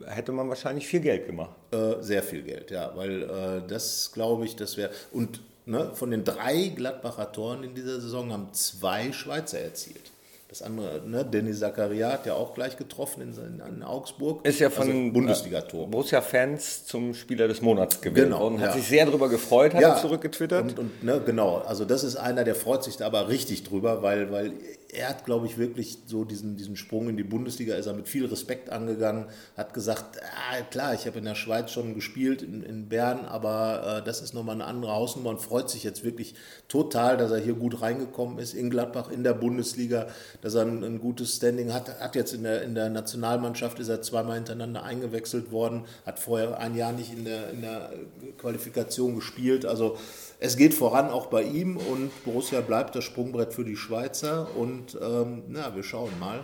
hätte 0.07 0.31
man 0.31 0.49
wahrscheinlich 0.49 0.87
viel 0.87 1.01
Geld 1.01 1.27
gemacht. 1.27 1.55
Äh, 1.71 2.01
sehr 2.01 2.23
viel 2.23 2.41
Geld, 2.41 2.71
ja. 2.71 2.91
Weil 2.95 3.23
äh, 3.23 3.67
das, 3.67 4.11
glaube 4.11 4.45
ich, 4.45 4.55
das 4.55 4.75
wäre... 4.75 4.89
Und 5.11 5.41
ne, 5.65 5.91
von 5.93 6.09
den 6.09 6.23
drei 6.23 6.69
Gladbacher 6.75 7.31
Toren 7.31 7.63
in 7.63 7.75
dieser 7.75 8.01
Saison 8.01 8.33
haben 8.33 8.51
zwei 8.53 9.11
Schweizer 9.11 9.59
erzielt. 9.59 10.11
Das 10.53 10.61
andere, 10.61 11.01
ne, 11.03 11.25
Dennis 11.25 11.61
Zakaria 11.61 12.11
hat 12.11 12.27
ja 12.27 12.35
auch 12.35 12.53
gleich 12.53 12.77
getroffen 12.77 13.23
in, 13.23 13.59
in 13.67 13.81
Augsburg. 13.81 14.45
Ist 14.45 14.59
ja 14.59 14.69
von 14.69 14.87
also 14.87 15.11
Bundesliga-Tor. 15.11 15.87
Borussia-Fans 15.87 16.85
zum 16.85 17.15
Spieler 17.15 17.47
des 17.47 17.63
Monats 17.63 17.99
gewählt 18.01 18.27
genau, 18.27 18.41
worden. 18.41 18.59
Hat 18.59 18.67
ja. 18.67 18.73
sich 18.73 18.87
sehr 18.87 19.07
darüber 19.07 19.29
gefreut, 19.29 19.73
hat 19.73 19.81
ja, 19.81 19.95
er 19.95 19.97
zurückgetwittert. 19.99 20.61
Und, 20.61 20.77
und 20.77 21.03
ne, 21.03 21.19
genau, 21.25 21.63
also 21.65 21.85
das 21.85 22.03
ist 22.03 22.17
einer, 22.17 22.43
der 22.43 22.53
freut 22.53 22.83
sich 22.83 22.97
da 22.97 23.07
aber 23.07 23.29
richtig 23.29 23.63
drüber, 23.63 24.03
weil, 24.03 24.31
weil 24.31 24.51
er 24.93 25.09
hat, 25.09 25.25
glaube 25.25 25.47
ich, 25.47 25.57
wirklich 25.57 25.97
so 26.05 26.23
diesen, 26.23 26.55
diesen 26.55 26.75
Sprung 26.75 27.09
in 27.09 27.17
die 27.17 27.23
Bundesliga, 27.23 27.75
ist 27.75 27.87
er 27.87 27.93
mit 27.93 28.07
viel 28.07 28.25
Respekt 28.25 28.69
angegangen, 28.69 29.25
hat 29.57 29.73
gesagt, 29.73 30.19
ah, 30.21 30.61
klar, 30.69 30.93
ich 30.93 31.05
habe 31.07 31.19
in 31.19 31.25
der 31.25 31.35
Schweiz 31.35 31.71
schon 31.71 31.95
gespielt, 31.95 32.41
in, 32.41 32.63
in 32.63 32.89
Bern, 32.89 33.25
aber 33.25 33.99
äh, 33.99 34.05
das 34.05 34.21
ist 34.21 34.33
nochmal 34.33 34.55
eine 34.55 34.65
andere 34.65 34.91
Hausnummer 34.91 35.31
und 35.31 35.41
freut 35.41 35.69
sich 35.69 35.83
jetzt 35.83 36.03
wirklich 36.03 36.35
total, 36.67 37.17
dass 37.17 37.31
er 37.31 37.39
hier 37.39 37.53
gut 37.53 37.81
reingekommen 37.81 38.37
ist, 38.37 38.53
in 38.53 38.69
Gladbach, 38.69 39.09
in 39.09 39.23
der 39.23 39.33
Bundesliga, 39.33 40.07
dass 40.41 40.53
er 40.53 40.63
ein, 40.63 40.83
ein 40.83 40.99
gutes 40.99 41.35
Standing 41.35 41.73
hat, 41.73 41.99
hat 41.99 42.15
jetzt 42.15 42.33
in 42.33 42.43
der, 42.43 42.61
in 42.61 42.75
der 42.75 42.89
Nationalmannschaft, 42.89 43.79
ist 43.79 43.89
er 43.89 44.01
zweimal 44.01 44.35
hintereinander 44.35 44.83
eingewechselt 44.83 45.51
worden, 45.51 45.85
hat 46.05 46.19
vorher 46.19 46.59
ein 46.59 46.75
Jahr 46.75 46.91
nicht 46.91 47.11
in 47.11 47.25
der, 47.25 47.49
in 47.49 47.61
der 47.61 47.91
Qualifikation 48.37 49.15
gespielt, 49.15 49.65
also 49.65 49.97
es 50.45 50.57
geht 50.57 50.73
voran 50.73 51.09
auch 51.09 51.27
bei 51.27 51.43
ihm 51.43 51.77
und 51.77 52.11
Borussia 52.25 52.59
bleibt 52.59 52.95
das 52.95 53.05
Sprungbrett 53.05 53.53
für 53.53 53.63
die 53.63 53.77
Schweizer 53.77 54.49
und 54.57 54.82
ähm, 55.01 55.43
na, 55.47 55.75
wir 55.75 55.83
schauen 55.83 56.11
mal, 56.19 56.43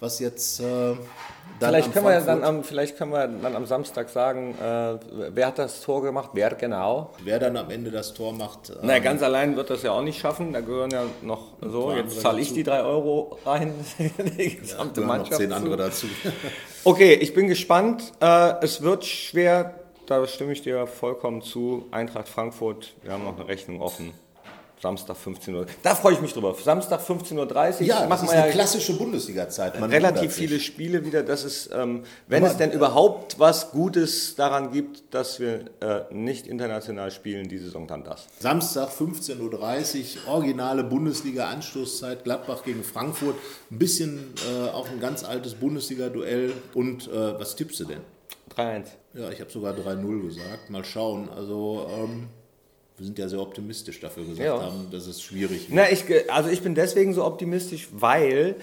was 0.00 0.18
jetzt 0.18 0.60
äh, 0.60 0.64
dann 0.64 0.98
vielleicht 1.58 1.92
können, 1.92 2.06
wir 2.06 2.20
dann 2.20 2.44
am, 2.44 2.64
vielleicht 2.64 2.98
können 2.98 3.12
wir 3.12 3.26
dann 3.28 3.56
am 3.56 3.64
Samstag 3.64 4.10
sagen, 4.10 4.54
äh, 4.58 4.98
wer 5.32 5.46
hat 5.46 5.58
das 5.58 5.80
Tor 5.80 6.02
gemacht, 6.02 6.30
wer 6.34 6.50
genau. 6.54 7.14
Wer 7.24 7.38
dann 7.38 7.56
am 7.56 7.70
Ende 7.70 7.90
das 7.90 8.12
Tor 8.12 8.32
macht. 8.32 8.70
Ähm, 8.70 8.86
naja, 8.86 8.98
ganz 8.98 9.22
allein 9.22 9.56
wird 9.56 9.70
das 9.70 9.82
ja 9.82 9.92
auch 9.92 10.02
nicht 10.02 10.20
schaffen, 10.20 10.52
da 10.52 10.60
gehören 10.60 10.90
ja 10.90 11.04
noch 11.22 11.54
so, 11.62 11.92
jetzt 11.92 12.20
zahle 12.20 12.40
ich 12.40 12.52
die 12.52 12.62
drei 12.62 12.82
Euro 12.82 13.38
rein, 13.46 13.72
die 14.38 14.56
gesamte 14.56 15.00
ja, 15.00 15.06
Mannschaft. 15.06 15.32
Noch 15.32 15.38
zehn 15.38 15.52
andere 15.52 15.76
dazu. 15.76 16.06
okay, 16.84 17.14
ich 17.14 17.32
bin 17.32 17.46
gespannt, 17.48 18.12
äh, 18.20 18.54
es 18.62 18.82
wird 18.82 19.04
schwer 19.04 19.74
da 20.06 20.24
stimme 20.26 20.52
ich 20.52 20.62
dir 20.62 20.86
vollkommen 20.86 21.42
zu. 21.42 21.86
Eintracht 21.90 22.28
Frankfurt, 22.28 22.94
wir 23.02 23.12
haben 23.12 23.24
noch 23.24 23.36
eine 23.36 23.48
Rechnung 23.48 23.80
offen. 23.80 24.14
Samstag 24.86 25.16
15 25.16 25.52
Uhr. 25.52 25.66
Da 25.82 25.96
freue 25.96 26.12
ich 26.12 26.20
mich 26.20 26.32
drüber. 26.32 26.54
Samstag 26.62 27.00
15.30 27.00 27.80
Uhr. 27.80 27.86
Ja, 27.86 28.06
das 28.06 28.22
ist 28.22 28.30
eine 28.30 28.46
ja 28.46 28.52
klassische 28.52 28.96
Bundesliga-Zeit. 28.96 29.82
Relativ 29.82 30.32
viele 30.32 30.60
Spiele 30.60 31.04
wieder. 31.04 31.24
Das 31.24 31.42
ist, 31.42 31.70
ähm, 31.74 32.04
wenn 32.28 32.44
Aber, 32.44 32.52
es 32.52 32.56
denn 32.56 32.70
überhaupt 32.70 33.40
was 33.40 33.72
Gutes 33.72 34.36
daran 34.36 34.70
gibt, 34.70 35.12
dass 35.12 35.40
wir 35.40 35.64
äh, 35.80 36.14
nicht 36.14 36.46
international 36.46 37.10
spielen, 37.10 37.48
die 37.48 37.58
Saison 37.58 37.88
dann 37.88 38.04
das. 38.04 38.28
Samstag 38.38 38.90
15.30 38.90 39.38
Uhr, 40.28 40.32
originale 40.32 40.84
Bundesliga-Anstoßzeit, 40.84 42.22
Gladbach 42.22 42.62
gegen 42.62 42.84
Frankfurt. 42.84 43.34
Ein 43.72 43.78
bisschen 43.78 44.34
äh, 44.48 44.68
auch 44.68 44.88
ein 44.88 45.00
ganz 45.00 45.24
altes 45.24 45.54
Bundesliga-Duell. 45.54 46.52
Und 46.74 47.08
äh, 47.08 47.40
was 47.40 47.56
tippst 47.56 47.80
du 47.80 47.86
denn? 47.86 48.02
3-1. 48.56 48.84
Ja, 49.14 49.30
ich 49.30 49.40
habe 49.40 49.50
sogar 49.50 49.74
3-0 49.74 50.22
gesagt. 50.22 50.70
Mal 50.70 50.84
schauen. 50.84 51.28
Also, 51.28 51.88
ähm, 51.92 52.28
wir 52.96 53.06
sind 53.06 53.18
ja 53.18 53.28
sehr 53.28 53.40
optimistisch 53.40 54.00
dafür 54.00 54.24
gesagt 54.24 54.46
ja. 54.46 54.60
haben, 54.60 54.88
dass 54.90 55.06
es 55.06 55.22
schwierig 55.22 55.68
wird. 55.68 55.74
Na, 55.74 55.90
ich, 55.90 56.04
also 56.30 56.48
ich 56.48 56.62
bin 56.62 56.74
deswegen 56.74 57.12
so 57.12 57.24
optimistisch, 57.24 57.88
weil 57.92 58.56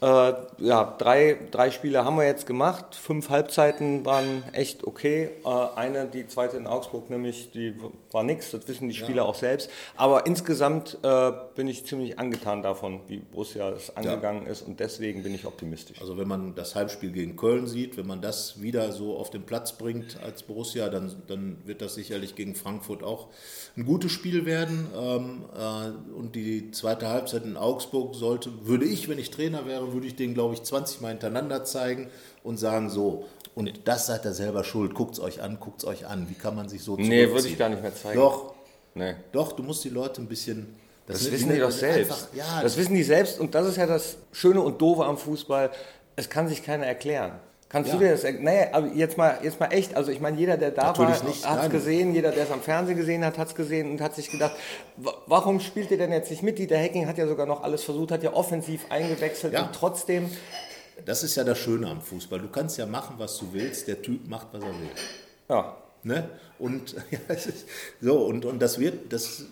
äh, 0.00 0.32
ja, 0.58 0.94
drei, 0.96 1.36
drei 1.50 1.72
Spiele 1.72 2.04
haben 2.04 2.16
wir 2.16 2.24
jetzt 2.24 2.46
gemacht. 2.46 2.94
Fünf 2.94 3.30
Halbzeiten 3.30 4.04
waren 4.04 4.44
echt 4.52 4.84
okay. 4.84 5.30
Äh, 5.44 5.48
eine, 5.74 6.06
die 6.06 6.28
zweite 6.28 6.56
in 6.56 6.68
Augsburg, 6.68 7.10
nämlich, 7.10 7.50
die 7.50 7.74
war 8.12 8.22
nichts. 8.22 8.52
Das 8.52 8.68
wissen 8.68 8.88
die 8.88 8.94
Spieler 8.94 9.22
ja. 9.22 9.28
auch 9.28 9.34
selbst. 9.34 9.70
Aber 9.96 10.26
insgesamt 10.26 10.98
äh, 11.02 11.32
bin 11.56 11.66
ich 11.66 11.84
ziemlich 11.84 12.16
angetan 12.18 12.62
davon, 12.62 13.00
wie 13.08 13.16
Borussia 13.16 13.70
es 13.70 13.96
angegangen 13.96 14.44
ja. 14.46 14.52
ist. 14.52 14.62
Und 14.62 14.78
deswegen 14.78 15.24
bin 15.24 15.34
ich 15.34 15.46
optimistisch. 15.46 16.00
Also 16.00 16.16
wenn 16.16 16.28
man 16.28 16.54
das 16.54 16.76
Heimspiel 16.76 17.10
gegen 17.10 17.34
Köln 17.34 17.66
sieht, 17.66 17.96
wenn 17.96 18.06
man 18.06 18.20
das 18.20 18.62
wieder 18.62 18.92
so 18.92 19.16
auf 19.16 19.30
den 19.30 19.42
Platz 19.42 19.72
bringt 19.72 20.22
als 20.22 20.44
Borussia, 20.44 20.90
dann, 20.90 21.22
dann 21.26 21.58
wird 21.64 21.82
das 21.82 21.94
sicherlich 21.94 22.36
gegen 22.36 22.54
Frankfurt 22.54 23.02
auch 23.02 23.28
ein 23.76 23.84
gutes 23.84 24.12
Spiel 24.12 24.46
werden. 24.46 24.86
Ähm, 24.96 25.44
äh, 25.56 26.16
und 26.16 26.36
die 26.36 26.70
zweite 26.70 27.08
Halbzeit 27.08 27.44
in 27.44 27.56
Augsburg 27.56 28.14
sollte, 28.14 28.50
würde 28.62 28.84
ich, 28.84 29.08
wenn 29.08 29.18
ich 29.18 29.32
Trainer 29.32 29.66
wäre, 29.66 29.87
würde 29.92 30.06
ich 30.06 30.16
den, 30.16 30.34
glaube 30.34 30.54
ich, 30.54 30.62
20 30.62 31.00
Mal 31.00 31.08
hintereinander 31.08 31.64
zeigen 31.64 32.08
und 32.42 32.56
sagen, 32.58 32.90
so. 32.90 33.26
Und 33.54 33.72
das 33.86 34.06
seid 34.06 34.24
ihr 34.24 34.32
selber 34.32 34.62
schuld. 34.64 34.94
Guckt 34.94 35.14
es 35.14 35.20
euch 35.20 35.42
an, 35.42 35.58
guckt 35.58 35.82
es 35.82 35.88
euch 35.88 36.06
an. 36.06 36.28
Wie 36.28 36.34
kann 36.34 36.54
man 36.54 36.68
sich 36.68 36.82
so 36.82 36.96
Nee, 36.96 37.30
würde 37.30 37.48
ich 37.48 37.58
gar 37.58 37.68
nicht 37.68 37.82
mehr 37.82 37.94
zeigen. 37.94 38.18
Doch, 38.20 38.54
Nee. 38.94 39.14
doch, 39.32 39.52
du 39.52 39.62
musst 39.62 39.84
die 39.84 39.90
Leute 39.90 40.20
ein 40.22 40.26
bisschen. 40.26 40.74
Das, 41.06 41.20
sind 41.20 41.32
wissen 41.32 41.50
die 41.52 41.58
doch 41.58 41.70
selbst. 41.70 42.10
Einfach, 42.10 42.34
ja, 42.34 42.62
das 42.62 42.76
wissen 42.76 42.94
die 42.94 43.02
selbst 43.02 43.40
und 43.40 43.54
das 43.54 43.66
ist 43.66 43.76
ja 43.76 43.86
das 43.86 44.16
Schöne 44.32 44.60
und 44.60 44.80
Doofe 44.80 45.04
am 45.04 45.16
Fußball. 45.16 45.70
Es 46.16 46.28
kann 46.28 46.48
sich 46.48 46.62
keiner 46.62 46.84
erklären. 46.86 47.32
Kannst 47.70 47.90
Ja. 47.92 47.98
du 47.98 48.04
dir 48.04 48.12
das 48.12 48.24
erklären? 48.24 48.44
Nee, 48.44 48.66
aber 48.72 48.86
jetzt 48.94 49.18
mal, 49.18 49.38
jetzt 49.42 49.60
mal 49.60 49.66
echt. 49.66 49.94
Also 49.94 50.10
ich 50.10 50.20
meine, 50.20 50.38
jeder, 50.38 50.56
der 50.56 50.70
da 50.70 50.84
Natürlich 50.86 51.42
war, 51.44 51.50
hat 51.56 51.64
es 51.66 51.70
gesehen. 51.70 52.14
Jeder, 52.14 52.30
der 52.32 52.44
es 52.44 52.50
am 52.50 52.62
Fernsehen 52.62 52.96
gesehen 52.96 53.24
hat, 53.24 53.36
hat 53.36 53.48
es 53.48 53.54
gesehen 53.54 53.90
und 53.90 54.00
hat 54.00 54.14
sich 54.14 54.30
gedacht, 54.30 54.52
wa- 54.96 55.14
warum 55.26 55.60
spielt 55.60 55.90
ihr 55.90 55.98
denn 55.98 56.10
jetzt 56.12 56.30
nicht 56.30 56.42
mit? 56.42 56.58
Dieter 56.58 56.78
Hecking 56.78 57.06
hat 57.06 57.18
ja 57.18 57.26
sogar 57.26 57.44
noch 57.46 57.62
alles 57.62 57.84
versucht, 57.84 58.10
hat 58.10 58.22
ja 58.22 58.32
offensiv 58.32 58.86
eingewechselt 58.88 59.52
Ja. 59.52 59.66
und 59.66 59.74
trotzdem, 59.74 60.30
das 61.04 61.22
ist 61.22 61.36
ja 61.36 61.44
das 61.44 61.58
Schöne 61.58 61.88
am 61.88 62.00
Fußball. 62.00 62.38
Du 62.40 62.48
kannst 62.48 62.78
ja 62.78 62.86
machen, 62.86 63.16
was 63.18 63.36
du 63.38 63.52
willst. 63.52 63.86
Der 63.86 64.00
Typ 64.00 64.26
macht, 64.28 64.46
was 64.52 64.62
er 64.62 64.68
will. 64.70 64.88
ja, 65.50 65.76
Ne? 66.04 66.28
Und 66.58 66.94
ja, 67.10 67.18
so, 68.00 68.18
und, 68.24 68.44
und 68.46 68.60
das 68.62 68.78
wird, 68.78 69.12
das, 69.12 69.42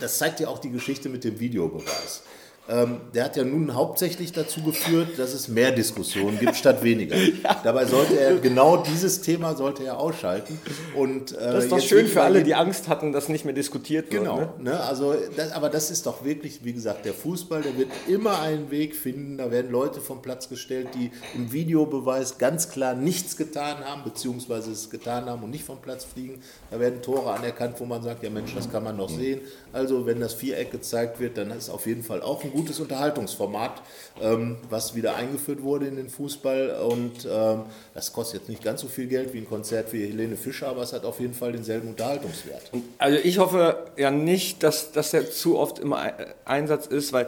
das 0.00 0.18
zeigt 0.18 0.40
ja 0.40 0.48
auch 0.48 0.58
die 0.58 0.70
Geschichte 0.70 1.08
mit 1.08 1.22
dem 1.22 1.38
Videobeweis. 1.38 2.22
Ähm, 2.66 3.02
der 3.12 3.24
hat 3.24 3.36
ja 3.36 3.44
nun 3.44 3.74
hauptsächlich 3.74 4.32
dazu 4.32 4.62
geführt, 4.62 5.18
dass 5.18 5.34
es 5.34 5.48
mehr 5.48 5.70
Diskussionen 5.70 6.38
gibt 6.38 6.56
statt 6.56 6.82
weniger. 6.82 7.14
Dabei 7.62 7.84
sollte 7.84 8.18
er 8.18 8.36
genau 8.36 8.78
dieses 8.78 9.20
Thema 9.20 9.54
sollte 9.54 9.84
er 9.84 9.98
ausschalten. 9.98 10.58
Und, 10.94 11.32
äh, 11.32 11.52
das 11.52 11.64
ist 11.64 11.72
doch 11.72 11.80
schön 11.80 12.06
für 12.06 12.22
alle, 12.22 12.42
die 12.42 12.54
Angst 12.54 12.88
hatten, 12.88 13.12
dass 13.12 13.28
nicht 13.28 13.44
mehr 13.44 13.52
diskutiert 13.52 14.10
wird. 14.10 14.22
Genau, 14.22 14.34
Ne? 14.38 14.48
ne? 14.70 14.80
also 14.80 15.14
das, 15.36 15.52
aber 15.52 15.68
das 15.68 15.90
ist 15.90 16.06
doch 16.06 16.24
wirklich, 16.24 16.64
wie 16.64 16.72
gesagt, 16.72 17.04
der 17.04 17.12
Fußball, 17.12 17.60
der 17.60 17.76
wird 17.76 17.90
immer 18.08 18.40
einen 18.40 18.70
Weg 18.70 18.96
finden. 18.96 19.36
Da 19.36 19.50
werden 19.50 19.70
Leute 19.70 20.00
vom 20.00 20.22
Platz 20.22 20.48
gestellt, 20.48 20.88
die 20.94 21.10
im 21.34 21.52
Videobeweis 21.52 22.38
ganz 22.38 22.70
klar 22.70 22.94
nichts 22.94 23.36
getan 23.36 23.84
haben, 23.84 24.04
beziehungsweise 24.04 24.72
es 24.72 24.88
getan 24.88 25.26
haben 25.26 25.42
und 25.42 25.50
nicht 25.50 25.64
vom 25.64 25.82
Platz 25.82 26.04
fliegen. 26.04 26.40
Da 26.70 26.80
werden 26.80 27.02
Tore 27.02 27.30
anerkannt, 27.32 27.78
wo 27.78 27.84
man 27.84 28.02
sagt, 28.02 28.22
ja 28.22 28.30
Mensch, 28.30 28.54
das 28.54 28.70
kann 28.72 28.84
man 28.84 28.96
noch 28.96 29.10
sehen. 29.10 29.42
Also 29.74 30.06
wenn 30.06 30.18
das 30.18 30.32
Viereck 30.32 30.70
gezeigt 30.72 31.20
wird, 31.20 31.36
dann 31.36 31.50
ist 31.50 31.68
auf 31.68 31.86
jeden 31.86 32.02
Fall 32.02 32.22
auch 32.22 32.42
ein 32.42 32.53
gutes 32.54 32.80
Unterhaltungsformat, 32.80 33.82
ähm, 34.22 34.56
was 34.70 34.94
wieder 34.94 35.16
eingeführt 35.16 35.62
wurde 35.62 35.86
in 35.86 35.96
den 35.96 36.08
Fußball. 36.08 36.80
Und 36.88 37.28
ähm, 37.30 37.62
das 37.92 38.12
kostet 38.12 38.40
jetzt 38.40 38.48
nicht 38.48 38.64
ganz 38.64 38.80
so 38.80 38.88
viel 38.88 39.08
Geld 39.08 39.34
wie 39.34 39.38
ein 39.38 39.48
Konzert 39.48 39.92
wie 39.92 40.06
Helene 40.06 40.36
Fischer, 40.36 40.68
aber 40.68 40.82
es 40.82 40.92
hat 40.92 41.04
auf 41.04 41.20
jeden 41.20 41.34
Fall 41.34 41.52
denselben 41.52 41.88
Unterhaltungswert. 41.88 42.70
Also 42.98 43.18
ich 43.22 43.38
hoffe 43.38 43.76
ja 43.96 44.10
nicht, 44.10 44.62
dass, 44.62 44.92
dass 44.92 45.10
der 45.10 45.30
zu 45.30 45.58
oft 45.58 45.78
im 45.80 45.92
Ei- 45.92 46.14
Einsatz 46.46 46.86
ist, 46.86 47.12
weil 47.12 47.26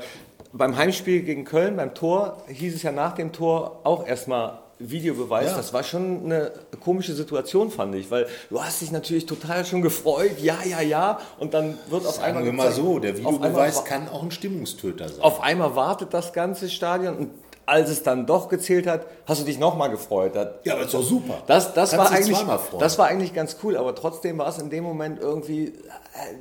beim 0.53 0.77
Heimspiel 0.77 1.23
gegen 1.23 1.45
Köln, 1.45 1.77
beim 1.77 1.95
Tor, 1.95 2.45
hieß 2.49 2.77
es 2.77 2.83
ja 2.83 2.93
nach 2.93 3.15
dem 3.15 3.33
Tor 3.33 3.81
auch 3.85 4.07
erstmal 4.07 4.61
Videobeweis. 4.79 5.51
Ja. 5.51 5.57
Das 5.57 5.73
war 5.73 5.83
schon 5.83 6.25
eine 6.27 6.53
komische 6.81 7.15
Situation, 7.15 7.71
fand 7.71 7.95
ich, 7.95 8.11
weil 8.11 8.27
du 8.51 8.63
hast 8.63 8.81
dich 8.83 8.91
natürlich 8.93 9.27
total 9.27 9.65
schon 9.65 9.81
gefreut, 9.83 10.39
ja, 10.41 10.59
ja, 10.65 10.81
ja, 10.81 11.19
und 11.39 11.55
dann 11.55 11.79
wird 11.89 12.07
auf 12.07 12.19
einmal 12.23 12.45
Sagen 12.45 12.57
wir 12.59 12.65
mal 12.65 12.73
so, 12.73 12.99
der 12.99 13.15
einmal 13.15 13.33
Videobeweis 13.35 13.77
wa- 13.79 13.83
kann 13.83 14.09
auch 14.09 14.23
ein 14.23 14.31
Stimmungstöter 14.31 15.09
sein. 15.09 15.21
Auf 15.23 15.41
einmal 15.41 15.75
wartet 15.77 16.13
das 16.13 16.33
ganze 16.33 16.69
Stadion 16.69 17.17
und 17.17 17.31
als 17.67 17.91
es 17.91 18.03
dann 18.05 18.27
doch 18.27 18.49
gezählt 18.49 18.87
hat, 18.87 19.07
hast 19.27 19.41
du 19.41 19.45
dich 19.45 19.59
nochmal 19.59 19.91
gefreut. 19.91 20.37
Das, 20.37 20.49
ja, 20.65 20.75
aber 20.75 20.85
ist 20.85 20.95
doch 20.95 21.03
super. 21.03 21.43
das, 21.49 21.75
das, 21.75 21.91
Kannst 21.91 21.99
war 21.99 22.17
eigentlich, 22.17 22.39
das 22.79 22.99
war 22.99 23.07
eigentlich 23.09 23.35
ganz 23.35 23.57
cool, 23.63 23.77
aber 23.77 23.95
trotzdem 23.95 24.39
war 24.39 24.49
es 24.49 24.59
in 24.59 24.71
dem 24.71 24.85
Moment 24.85 25.21
irgendwie, 25.21 25.67
äh, 25.67 25.73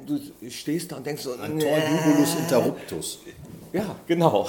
du 0.06 0.20
stehst 0.50 0.92
da 0.92 0.98
und 0.98 1.06
denkst 1.06 1.24
so, 1.24 1.32
Ein. 1.34 1.60
Tor 1.60 1.78
Jubulus 1.78 2.36
Interruptus. 2.36 3.20
Ja, 3.74 3.96
genau. 4.08 4.48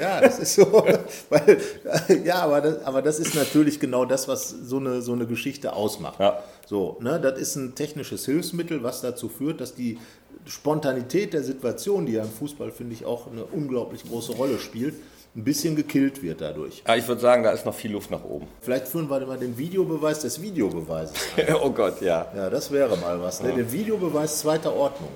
Ja, 0.00 0.22
das 0.22 0.38
ist 0.38 0.54
so. 0.54 0.64
Weil, 1.28 1.58
ja, 2.24 2.36
aber 2.36 2.62
das, 2.62 2.84
aber 2.84 3.02
das 3.02 3.18
ist 3.18 3.34
natürlich 3.34 3.78
genau 3.78 4.06
das, 4.06 4.26
was 4.26 4.48
so 4.48 4.78
eine, 4.78 5.02
so 5.02 5.12
eine 5.12 5.26
Geschichte 5.26 5.74
ausmacht. 5.74 6.18
Ja. 6.18 6.42
So, 6.66 6.96
ne, 7.00 7.20
das 7.20 7.38
ist 7.38 7.56
ein 7.56 7.74
technisches 7.74 8.24
Hilfsmittel, 8.24 8.82
was 8.82 9.02
dazu 9.02 9.28
führt, 9.28 9.60
dass 9.60 9.74
die 9.74 9.98
Spontanität 10.46 11.34
der 11.34 11.42
Situation, 11.42 12.06
die 12.06 12.12
ja 12.12 12.22
im 12.22 12.30
Fußball, 12.30 12.70
finde 12.70 12.94
ich, 12.94 13.04
auch 13.04 13.30
eine 13.30 13.44
unglaublich 13.44 14.04
große 14.04 14.32
Rolle 14.32 14.58
spielt, 14.58 14.94
ein 15.36 15.42
bisschen 15.42 15.74
gekillt 15.74 16.22
wird 16.22 16.40
dadurch. 16.40 16.82
Ja, 16.86 16.94
ich 16.94 17.08
würde 17.08 17.20
sagen, 17.20 17.42
da 17.42 17.50
ist 17.50 17.66
noch 17.66 17.74
viel 17.74 17.90
Luft 17.92 18.10
nach 18.10 18.22
oben. 18.22 18.46
Vielleicht 18.60 18.86
führen 18.86 19.10
wir 19.10 19.18
mal 19.26 19.36
den 19.38 19.56
Videobeweis 19.58 20.20
des 20.20 20.40
Videobeweises 20.40 21.14
oh 21.62 21.70
Gott, 21.70 22.00
ja. 22.00 22.26
Ja, 22.36 22.48
das 22.50 22.70
wäre 22.70 22.96
mal 22.96 23.20
was. 23.20 23.42
Ne? 23.42 23.52
Den 23.52 23.70
Videobeweis 23.70 24.38
zweiter 24.38 24.72
Ordnung. 24.74 25.10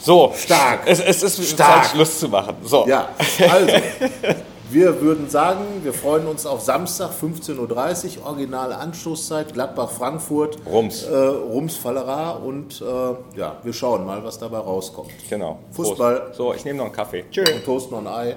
So, 0.00 0.32
Stark. 0.36 0.80
Es, 0.86 1.00
es 1.00 1.22
ist 1.22 1.50
Stark. 1.50 1.84
Zeit, 1.84 1.92
Schluss 1.92 2.18
zu 2.20 2.28
machen. 2.28 2.56
So. 2.64 2.86
Ja, 2.88 3.08
also, 3.48 3.66
wir 4.70 5.00
würden 5.00 5.28
sagen, 5.28 5.64
wir 5.82 5.92
freuen 5.92 6.26
uns 6.26 6.44
auf 6.44 6.60
Samstag 6.60 7.10
15.30 7.10 8.18
Uhr, 8.18 8.26
originale 8.26 8.76
Anstoßzeit, 8.78 9.52
Gladbach-Frankfurt, 9.54 10.58
Rums. 10.66 11.04
äh, 11.04 11.14
Rums 11.16 11.76
Fallera 11.76 12.32
und 12.32 12.80
äh, 12.80 13.38
ja, 13.38 13.56
wir 13.62 13.72
schauen 13.72 14.04
mal, 14.04 14.24
was 14.24 14.38
dabei 14.38 14.58
rauskommt. 14.58 15.10
Genau. 15.28 15.58
Fußball. 15.72 16.20
Prost. 16.20 16.34
So, 16.36 16.54
ich 16.54 16.64
nehme 16.64 16.78
noch 16.78 16.86
einen 16.86 16.94
Kaffee. 16.94 17.24
Tschö. 17.30 17.44
Und 17.54 17.64
Toast 17.64 17.90
noch 17.92 17.98
ein 17.98 18.08
Ei. 18.08 18.36